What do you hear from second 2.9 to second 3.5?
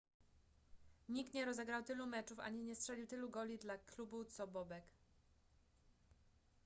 tylu